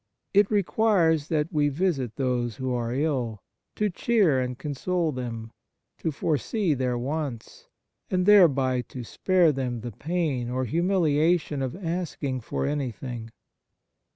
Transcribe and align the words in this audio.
It 0.33 0.49
requires 0.49 1.27
that 1.27 1.53
we 1.53 1.69
visit 1.69 2.15
those 2.15 2.55
who 2.55 2.73
are 2.73 2.91
ill, 2.91 3.43
to 3.75 3.91
cheer 3.91 4.39
and 4.39 4.57
console 4.57 5.11
them, 5.11 5.51
to 5.99 6.11
foresee 6.11 6.73
their 6.73 6.97
wants, 6.97 7.67
and 8.09 8.25
thereby 8.25 8.81
to 8.81 9.03
spare 9.03 9.51
them 9.51 9.81
the 9.81 9.91
pain 9.91 10.49
or 10.49 10.65
humiliation 10.65 11.61
of 11.61 11.75
asking 11.75 12.39
for 12.41 12.65
anything. 12.65 13.29